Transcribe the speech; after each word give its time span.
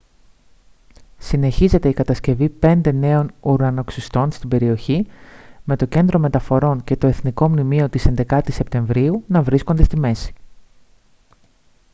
συνεχίζεται 1.17 1.89
η 1.89 1.93
κατασκευή 1.93 2.49
πέντε 2.49 2.91
νέων 2.91 3.31
ουρανοξυστών 3.39 4.31
στην 4.31 4.49
περιοχή 4.49 5.05
με 5.63 5.75
το 5.75 5.85
κέντρο 5.85 6.19
μεταφορών 6.19 6.83
και 6.83 6.95
το 6.97 7.07
εθνικό 7.07 7.49
μνημείο 7.49 7.89
της 7.89 8.07
11ης 8.15 8.51
σεπτεμβρίου 8.51 9.23
να 9.27 9.41
βρίσκονται 9.41 9.83
στη 9.83 9.97
μέση 9.99 10.33